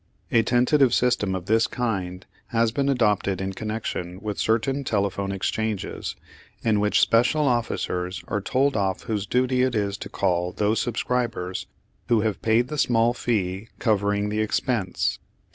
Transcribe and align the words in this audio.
A 0.31 0.41
tentative 0.41 0.95
system 0.95 1.35
of 1.35 1.45
this 1.45 1.67
kind 1.67 2.25
has 2.47 2.71
been 2.71 2.89
adopted 2.89 3.39
in 3.39 3.53
connection 3.53 4.19
with 4.19 4.39
certain 4.39 4.83
telephone 4.83 5.31
exchanges, 5.31 6.15
in 6.63 6.79
which 6.79 6.99
special 6.99 7.47
officers 7.47 8.23
are 8.27 8.41
told 8.41 8.75
off 8.75 9.03
whose 9.03 9.27
duty 9.27 9.61
it 9.61 9.75
is 9.75 9.99
to 9.99 10.09
call 10.09 10.53
those 10.53 10.81
subscribers 10.81 11.67
who 12.07 12.21
have 12.21 12.41
paid 12.41 12.67
the 12.69 12.79
small 12.79 13.13
fee 13.13 13.67
covering 13.77 14.29
the 14.29 14.39
expense. 14.39 15.19